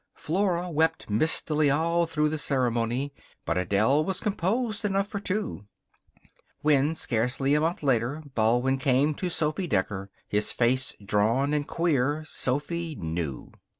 Flora 0.15 0.67
wept 0.71 1.11
mistily 1.11 1.69
all 1.69 2.07
through 2.07 2.27
the 2.29 2.39
ceremony, 2.39 3.13
but 3.45 3.55
Adele 3.55 4.03
was 4.03 4.19
composed 4.19 4.83
enough 4.83 5.07
for 5.07 5.19
two. 5.19 5.67
When, 6.61 6.95
scarcely 6.95 7.53
a 7.53 7.61
month 7.61 7.83
later, 7.83 8.23
Baldwin 8.33 8.79
came 8.79 9.13
to 9.13 9.29
Sophy 9.29 9.67
Decker, 9.67 10.09
his 10.27 10.51
face 10.51 10.95
drawn 11.05 11.53
and 11.53 11.67
queer, 11.67 12.23
Sophy 12.25 12.95
knew. 12.95 13.51